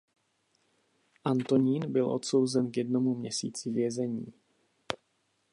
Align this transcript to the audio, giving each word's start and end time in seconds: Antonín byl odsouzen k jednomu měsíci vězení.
Antonín 1.25 1.91
byl 1.91 2.09
odsouzen 2.11 2.71
k 2.71 2.77
jednomu 2.77 3.15
měsíci 3.15 3.69
vězení. 3.69 4.33